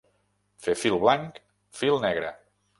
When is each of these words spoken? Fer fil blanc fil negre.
Fer 0.67 0.75
fil 0.85 0.97
blanc 1.05 1.39
fil 1.83 2.05
negre. 2.09 2.37